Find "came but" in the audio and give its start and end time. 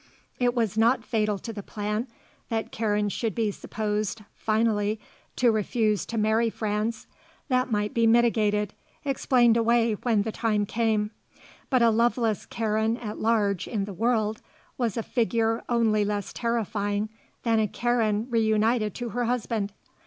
10.65-11.83